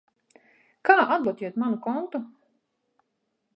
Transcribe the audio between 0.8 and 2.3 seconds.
Kā atbloķēt manu kontu?